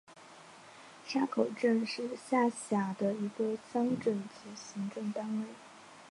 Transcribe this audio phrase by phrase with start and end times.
[1.05, 5.45] 沙口镇是下辖的一个乡镇级行政单位。